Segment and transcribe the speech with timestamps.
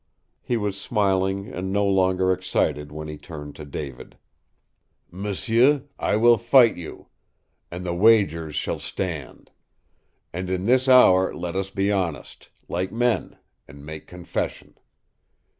[0.41, 4.17] He was smiling and no longer excited when he turned to David.
[5.11, 7.09] "M'sieu, I will fight you.
[7.69, 9.51] And the wagers shall stand.
[10.33, 13.37] And in this hour let us be honest, like men,
[13.67, 14.75] and make confession.